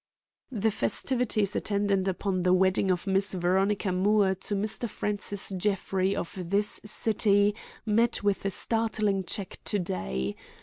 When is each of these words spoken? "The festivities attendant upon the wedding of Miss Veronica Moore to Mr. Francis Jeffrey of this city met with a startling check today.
"The 0.51 0.71
festivities 0.71 1.55
attendant 1.55 2.07
upon 2.07 2.41
the 2.41 2.53
wedding 2.55 2.89
of 2.89 3.05
Miss 3.05 3.35
Veronica 3.35 3.91
Moore 3.91 4.33
to 4.33 4.55
Mr. 4.55 4.89
Francis 4.89 5.49
Jeffrey 5.55 6.15
of 6.15 6.35
this 6.47 6.81
city 6.83 7.53
met 7.85 8.23
with 8.23 8.43
a 8.43 8.49
startling 8.49 9.23
check 9.25 9.59
today. 9.63 10.35